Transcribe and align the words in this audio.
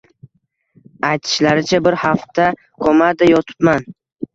Aytishlaricha, 1.11 1.83
bir 1.91 2.01
hafta 2.07 2.51
komada 2.89 3.33
yotibman 3.35 3.93